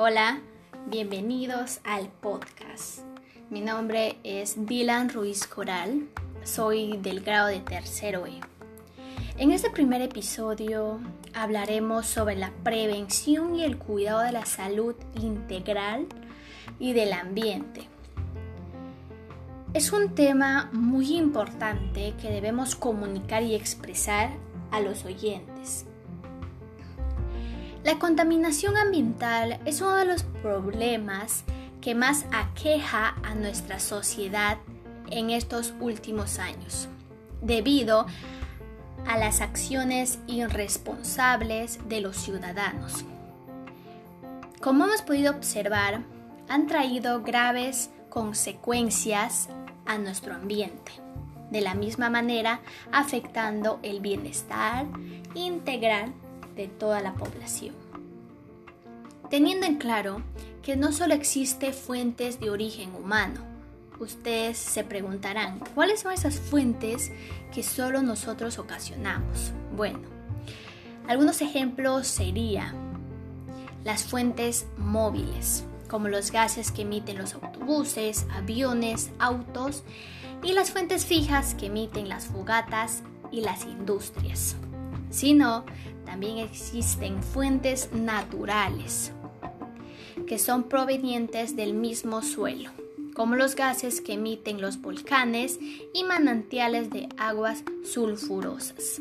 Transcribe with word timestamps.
Hola, 0.00 0.42
bienvenidos 0.86 1.80
al 1.82 2.06
podcast. 2.08 3.00
Mi 3.50 3.60
nombre 3.60 4.16
es 4.22 4.64
Dylan 4.64 5.08
Ruiz 5.08 5.44
Coral, 5.44 6.06
soy 6.44 6.98
del 6.98 7.20
grado 7.20 7.48
de 7.48 7.58
tercero 7.58 8.24
E. 8.24 8.38
En 9.38 9.50
este 9.50 9.70
primer 9.70 10.00
episodio 10.00 11.00
hablaremos 11.34 12.06
sobre 12.06 12.36
la 12.36 12.52
prevención 12.62 13.56
y 13.56 13.64
el 13.64 13.76
cuidado 13.76 14.20
de 14.20 14.30
la 14.30 14.46
salud 14.46 14.94
integral 15.20 16.06
y 16.78 16.92
del 16.92 17.12
ambiente. 17.12 17.88
Es 19.74 19.90
un 19.90 20.14
tema 20.14 20.70
muy 20.72 21.16
importante 21.16 22.14
que 22.22 22.30
debemos 22.30 22.76
comunicar 22.76 23.42
y 23.42 23.56
expresar 23.56 24.30
a 24.70 24.78
los 24.78 25.04
oyentes. 25.04 25.87
La 27.88 27.98
contaminación 27.98 28.76
ambiental 28.76 29.60
es 29.64 29.80
uno 29.80 29.96
de 29.96 30.04
los 30.04 30.22
problemas 30.22 31.44
que 31.80 31.94
más 31.94 32.26
aqueja 32.32 33.14
a 33.22 33.34
nuestra 33.34 33.80
sociedad 33.80 34.58
en 35.10 35.30
estos 35.30 35.72
últimos 35.80 36.38
años, 36.38 36.90
debido 37.40 38.04
a 39.06 39.16
las 39.16 39.40
acciones 39.40 40.18
irresponsables 40.26 41.78
de 41.88 42.02
los 42.02 42.18
ciudadanos. 42.18 43.06
Como 44.60 44.84
hemos 44.84 45.00
podido 45.00 45.32
observar, 45.32 46.02
han 46.46 46.66
traído 46.66 47.22
graves 47.22 47.88
consecuencias 48.10 49.48
a 49.86 49.96
nuestro 49.96 50.34
ambiente, 50.34 50.92
de 51.50 51.62
la 51.62 51.74
misma 51.74 52.10
manera 52.10 52.60
afectando 52.92 53.78
el 53.82 54.00
bienestar 54.00 54.84
integral 55.34 56.12
de 56.58 56.68
toda 56.68 57.00
la 57.00 57.14
población. 57.14 57.74
Teniendo 59.30 59.64
en 59.64 59.76
claro 59.76 60.22
que 60.62 60.76
no 60.76 60.92
solo 60.92 61.14
existe 61.14 61.72
fuentes 61.72 62.40
de 62.40 62.50
origen 62.50 62.94
humano, 62.94 63.40
ustedes 64.00 64.58
se 64.58 64.84
preguntarán, 64.84 65.60
¿cuáles 65.74 66.00
son 66.00 66.12
esas 66.12 66.38
fuentes 66.38 67.12
que 67.54 67.62
solo 67.62 68.02
nosotros 68.02 68.58
ocasionamos? 68.58 69.52
Bueno, 69.76 70.00
algunos 71.06 71.40
ejemplos 71.40 72.06
serían 72.06 72.74
las 73.84 74.04
fuentes 74.04 74.66
móviles, 74.76 75.64
como 75.88 76.08
los 76.08 76.32
gases 76.32 76.72
que 76.72 76.82
emiten 76.82 77.18
los 77.18 77.34
autobuses, 77.34 78.26
aviones, 78.34 79.10
autos, 79.18 79.84
y 80.42 80.52
las 80.52 80.70
fuentes 80.70 81.06
fijas 81.06 81.54
que 81.54 81.66
emiten 81.66 82.08
las 82.08 82.26
fogatas 82.26 83.02
y 83.30 83.42
las 83.42 83.64
industrias. 83.64 84.56
Sino, 85.10 85.64
también 86.04 86.38
existen 86.38 87.22
fuentes 87.22 87.90
naturales, 87.92 89.12
que 90.26 90.38
son 90.38 90.64
provenientes 90.64 91.56
del 91.56 91.74
mismo 91.74 92.22
suelo, 92.22 92.70
como 93.14 93.36
los 93.36 93.56
gases 93.56 94.00
que 94.00 94.14
emiten 94.14 94.60
los 94.60 94.80
volcanes 94.80 95.58
y 95.92 96.04
manantiales 96.04 96.90
de 96.90 97.08
aguas 97.16 97.64
sulfurosas. 97.84 99.00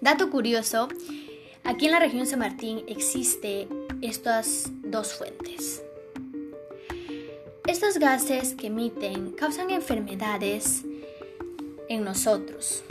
Dato 0.00 0.30
curioso, 0.30 0.88
aquí 1.64 1.86
en 1.86 1.92
la 1.92 2.00
región 2.00 2.26
San 2.26 2.40
Martín 2.40 2.82
existe 2.86 3.68
estas 4.02 4.70
dos 4.82 5.14
fuentes. 5.14 5.82
Estos 7.66 7.98
gases 7.98 8.54
que 8.54 8.68
emiten 8.68 9.32
causan 9.32 9.70
enfermedades 9.70 10.84
en 11.88 12.04
nosotros, 12.04 12.84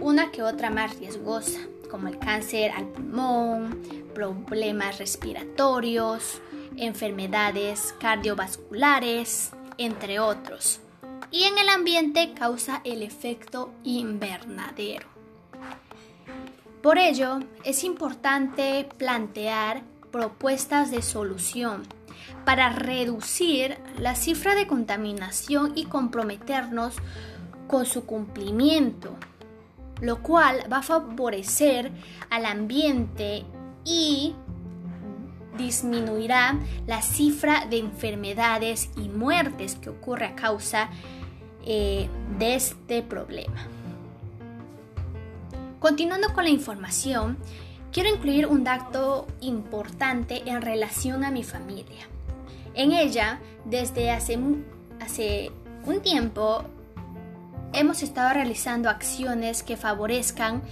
una 0.00 0.30
que 0.30 0.42
otra 0.42 0.70
más 0.70 0.98
riesgosa, 0.98 1.60
como 1.90 2.08
el 2.08 2.18
cáncer 2.18 2.70
al 2.70 2.86
pulmón, 2.86 3.82
problemas 4.14 4.98
respiratorios, 4.98 6.40
enfermedades 6.76 7.94
cardiovasculares, 7.98 9.50
entre 9.78 10.20
otros. 10.20 10.80
Y 11.30 11.44
en 11.44 11.58
el 11.58 11.68
ambiente 11.68 12.32
causa 12.34 12.80
el 12.84 13.02
efecto 13.02 13.70
invernadero. 13.84 15.06
Por 16.82 16.98
ello, 16.98 17.40
es 17.64 17.84
importante 17.84 18.88
plantear 18.96 19.82
propuestas 20.10 20.90
de 20.90 21.02
solución 21.02 21.82
para 22.44 22.70
reducir 22.70 23.76
la 23.98 24.14
cifra 24.14 24.54
de 24.54 24.66
contaminación 24.66 25.72
y 25.74 25.84
comprometernos 25.84 26.94
con 27.66 27.84
su 27.84 28.06
cumplimiento, 28.06 29.14
lo 30.00 30.22
cual 30.22 30.64
va 30.72 30.78
a 30.78 30.82
favorecer 30.82 31.90
al 32.30 32.46
ambiente 32.46 33.44
y 33.84 34.34
disminuirá 35.56 36.58
la 36.86 37.02
cifra 37.02 37.66
de 37.66 37.78
enfermedades 37.78 38.90
y 38.96 39.08
muertes 39.08 39.74
que 39.74 39.90
ocurre 39.90 40.26
a 40.26 40.36
causa 40.36 40.88
eh, 41.66 42.08
de 42.38 42.54
este 42.54 43.02
problema. 43.02 43.66
Continuando 45.80 46.32
con 46.32 46.44
la 46.44 46.50
información, 46.50 47.36
quiero 47.92 48.08
incluir 48.08 48.46
un 48.46 48.64
dato 48.64 49.26
importante 49.40 50.42
en 50.48 50.62
relación 50.62 51.24
a 51.24 51.30
mi 51.30 51.44
familia. 51.44 52.06
En 52.74 52.92
ella, 52.92 53.40
desde 53.64 54.10
hace, 54.10 54.38
hace 55.00 55.50
un 55.84 56.00
tiempo, 56.00 56.64
hemos 57.72 58.02
estado 58.02 58.32
realizando 58.34 58.88
acciones 58.88 59.62
que 59.62 59.76
favorezcan 59.76 60.62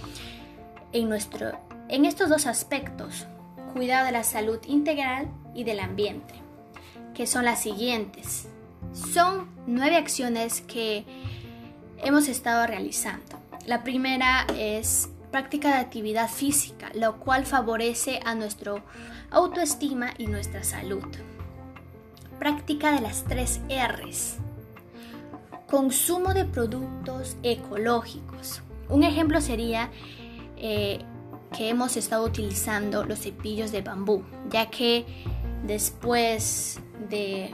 en, 0.91 1.09
nuestro, 1.09 1.59
en 1.89 2.05
estos 2.05 2.29
dos 2.29 2.45
aspectos, 2.45 3.27
cuidado 3.73 4.05
de 4.05 4.11
la 4.11 4.23
salud 4.23 4.59
integral 4.67 5.27
y 5.53 5.63
del 5.63 5.79
ambiente, 5.79 6.33
que 7.13 7.27
son 7.27 7.45
las 7.45 7.61
siguientes. 7.61 8.47
Son 8.93 9.49
nueve 9.67 9.95
acciones 9.95 10.61
que 10.61 11.05
hemos 11.97 12.27
estado 12.27 12.65
realizando. 12.67 13.39
La 13.65 13.83
primera 13.83 14.45
es 14.57 15.09
práctica 15.31 15.69
de 15.69 15.81
actividad 15.81 16.29
física, 16.29 16.89
lo 16.93 17.19
cual 17.19 17.45
favorece 17.45 18.19
a 18.25 18.33
nuestra 18.33 18.83
autoestima 19.29 20.13
y 20.17 20.27
nuestra 20.27 20.63
salud. 20.63 21.05
Práctica 22.39 22.91
de 22.91 23.01
las 23.01 23.23
tres 23.25 23.59
R's. 23.69 24.37
Consumo 25.69 26.33
de 26.33 26.45
productos 26.45 27.35
ecológicos. 27.43 28.61
Un 28.89 29.03
ejemplo 29.03 29.41
sería 29.41 29.91
eh, 30.55 30.99
que 31.55 31.69
hemos 31.69 31.97
estado 31.97 32.25
utilizando 32.25 33.03
los 33.03 33.19
cepillos 33.19 33.71
de 33.71 33.81
bambú, 33.81 34.23
ya 34.49 34.69
que 34.69 35.05
después 35.65 36.79
de, 37.09 37.53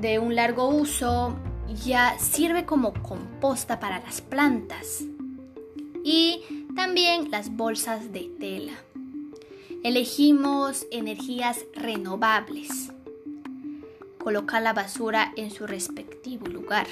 de 0.00 0.18
un 0.18 0.34
largo 0.34 0.68
uso 0.68 1.36
ya 1.84 2.18
sirve 2.18 2.64
como 2.64 2.92
composta 2.92 3.80
para 3.80 4.00
las 4.00 4.20
plantas 4.20 5.04
y 6.04 6.42
también 6.74 7.30
las 7.30 7.54
bolsas 7.56 8.12
de 8.12 8.30
tela. 8.38 8.72
Elegimos 9.82 10.86
energías 10.90 11.60
renovables. 11.74 12.92
Colocar 14.26 14.60
la 14.60 14.72
basura 14.72 15.32
en 15.36 15.52
su 15.52 15.68
respectivo 15.68 16.48
lugar. 16.48 16.88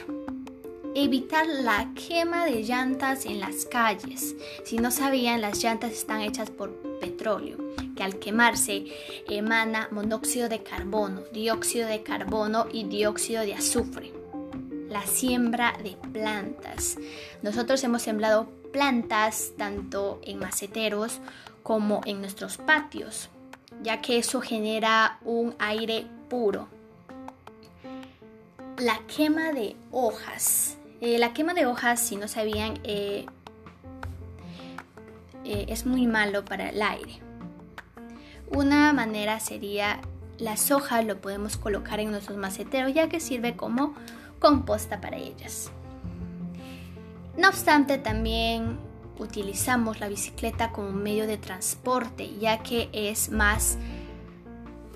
Evitar 0.95 1.49
la 1.49 1.91
quema 1.95 2.45
de 2.45 2.63
llantas 2.63 3.27
en 3.27 3.41
las 3.41 3.65
calles. 3.65 4.37
Si 4.65 4.77
no 4.79 4.93
sabían, 4.93 5.41
las 5.41 5.61
llantas 5.61 5.91
están 5.91 6.21
hechas 6.21 6.51
por 6.51 6.71
petróleo, 7.01 7.57
que 7.97 8.05
al 8.05 8.21
quemarse 8.21 8.85
emana 9.29 9.89
monóxido 9.91 10.49
de 10.49 10.63
carbono, 10.63 11.23
dióxido 11.33 11.89
de 11.89 12.05
carbono 12.05 12.69
y 12.73 12.85
dióxido 12.85 13.43
de 13.43 13.55
azufre. 13.55 14.13
La 14.89 15.05
siembra 15.05 15.77
de 15.83 15.97
plantas. 16.13 16.99
Nosotros 17.43 17.83
hemos 17.83 18.03
sembrado 18.03 18.49
plantas 18.73 19.55
tanto 19.59 20.21
en 20.23 20.39
maceteros 20.39 21.19
como 21.65 22.01
en 22.07 22.21
nuestros 22.21 22.59
patios, 22.59 23.29
ya 23.83 24.01
que 24.01 24.19
eso 24.19 24.41
genera 24.41 25.19
un 25.25 25.57
aire 25.59 26.07
puro. 26.29 26.69
La 28.79 28.99
quema 29.07 29.53
de 29.53 29.77
hojas. 29.93 30.77
Eh, 31.01 31.19
la 31.19 31.33
quema 31.33 31.55
de 31.55 31.65
hojas, 31.67 32.01
si 32.01 32.17
no 32.17 32.27
sabían, 32.27 32.81
eh, 32.83 33.25
eh, 35.45 35.67
es 35.69 35.87
muy 35.87 36.09
malo 36.09 36.45
para 36.45 36.71
el 36.71 36.83
aire. 36.83 37.21
Una 38.51 38.93
manera 38.93 39.39
sería 39.39 40.01
las 40.39 40.73
hojas 40.73 41.05
lo 41.05 41.21
podemos 41.21 41.57
colocar 41.57 42.01
en 42.01 42.11
nuestros 42.11 42.37
maceteros 42.37 42.93
ya 42.93 43.09
que 43.09 43.21
sirve 43.21 43.57
como 43.57 43.95
composta 44.41 45.01
para 45.01 45.19
ellas. 45.19 45.71
No 47.37 47.49
obstante, 47.49 47.99
también 47.99 48.79
utilizamos 49.19 50.01
la 50.01 50.09
bicicleta 50.09 50.73
como 50.73 50.91
medio 50.91 51.29
de 51.29 51.37
transporte, 51.37 52.37
ya 52.41 52.63
que 52.65 52.89
es 52.93 53.31
más, 53.31 53.79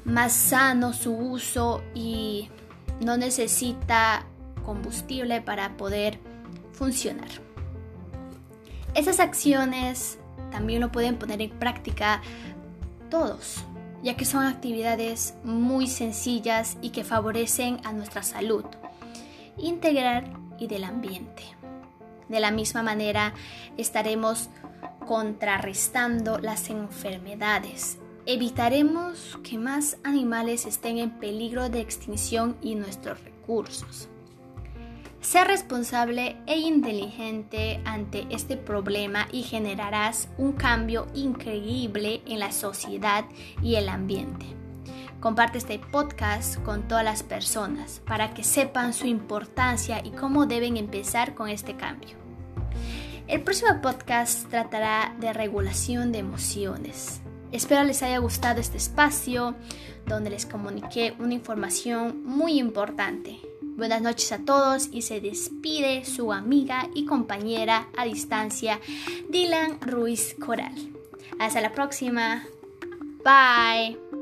más 0.04 0.32
sano 0.32 0.92
su 0.92 1.14
uso 1.14 1.82
y 1.94 2.50
no 3.00 3.16
necesita 3.16 4.26
combustible 4.64 5.40
para 5.40 5.76
poder 5.76 6.18
funcionar. 6.72 7.28
Esas 8.94 9.20
acciones 9.20 10.18
también 10.50 10.80
lo 10.80 10.90
pueden 10.90 11.16
poner 11.16 11.40
en 11.42 11.50
práctica 11.50 12.22
todos, 13.10 13.64
ya 14.02 14.16
que 14.16 14.24
son 14.24 14.44
actividades 14.44 15.34
muy 15.44 15.86
sencillas 15.86 16.76
y 16.82 16.90
que 16.90 17.04
favorecen 17.04 17.80
a 17.84 17.92
nuestra 17.92 18.22
salud 18.22 18.64
integral 19.56 20.24
y 20.58 20.66
del 20.66 20.84
ambiente. 20.84 21.42
De 22.28 22.40
la 22.40 22.50
misma 22.50 22.82
manera, 22.82 23.34
estaremos 23.76 24.50
contrarrestando 25.06 26.38
las 26.38 26.68
enfermedades. 26.68 27.97
Evitaremos 28.30 29.38
que 29.42 29.56
más 29.56 29.96
animales 30.04 30.66
estén 30.66 30.98
en 30.98 31.12
peligro 31.12 31.70
de 31.70 31.80
extinción 31.80 32.58
y 32.60 32.74
nuestros 32.74 33.24
recursos. 33.24 34.10
Sé 35.22 35.44
responsable 35.44 36.36
e 36.46 36.58
inteligente 36.58 37.80
ante 37.86 38.26
este 38.28 38.58
problema 38.58 39.28
y 39.32 39.44
generarás 39.44 40.28
un 40.36 40.52
cambio 40.52 41.06
increíble 41.14 42.20
en 42.26 42.40
la 42.40 42.52
sociedad 42.52 43.24
y 43.62 43.76
el 43.76 43.88
ambiente. 43.88 44.44
Comparte 45.20 45.56
este 45.56 45.78
podcast 45.78 46.62
con 46.64 46.86
todas 46.86 47.04
las 47.04 47.22
personas 47.22 48.02
para 48.06 48.34
que 48.34 48.44
sepan 48.44 48.92
su 48.92 49.06
importancia 49.06 50.02
y 50.04 50.10
cómo 50.10 50.44
deben 50.44 50.76
empezar 50.76 51.34
con 51.34 51.48
este 51.48 51.76
cambio. 51.76 52.18
El 53.26 53.40
próximo 53.40 53.80
podcast 53.80 54.50
tratará 54.50 55.16
de 55.18 55.32
regulación 55.32 56.12
de 56.12 56.18
emociones. 56.18 57.22
Espero 57.52 57.84
les 57.84 58.02
haya 58.02 58.18
gustado 58.18 58.60
este 58.60 58.76
espacio 58.76 59.54
donde 60.06 60.30
les 60.30 60.46
comuniqué 60.46 61.14
una 61.18 61.34
información 61.34 62.22
muy 62.24 62.58
importante. 62.58 63.38
Buenas 63.76 64.02
noches 64.02 64.32
a 64.32 64.38
todos 64.38 64.88
y 64.90 65.02
se 65.02 65.20
despide 65.20 66.04
su 66.04 66.32
amiga 66.32 66.88
y 66.94 67.04
compañera 67.04 67.88
a 67.96 68.04
distancia, 68.04 68.80
Dylan 69.28 69.80
Ruiz 69.80 70.34
Coral. 70.34 70.74
Hasta 71.38 71.60
la 71.60 71.72
próxima. 71.72 72.44
Bye. 73.24 74.17